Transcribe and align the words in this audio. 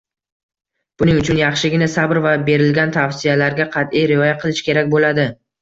Buning 1.01 1.19
uchun 1.23 1.41
yaxshigina 1.41 1.89
sabr 1.97 2.21
va 2.27 2.33
berilgan 2.49 2.97
tavsiyalarga 2.97 3.71
qatʼiy 3.77 4.11
rioya 4.15 4.35
qilish 4.43 4.67
kerak 4.71 4.95
bo‘ladi. 4.97 5.29